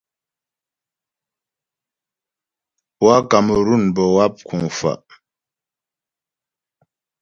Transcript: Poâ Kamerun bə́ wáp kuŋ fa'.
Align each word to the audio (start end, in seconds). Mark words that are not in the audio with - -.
Poâ 2.97 3.15
Kamerun 3.29 3.83
bə́ 3.95 4.07
wáp 4.15 4.33
kuŋ 4.47 4.63
fa'. 4.77 5.01